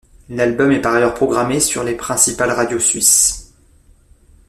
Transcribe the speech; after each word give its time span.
L'album 0.29 0.71
est 0.71 0.81
par 0.81 0.95
ailleurs 0.95 1.13
programmé 1.13 1.59
sur 1.59 1.83
les 1.83 1.93
principales 1.93 2.49
radios 2.53 2.79
suisses. 2.79 3.53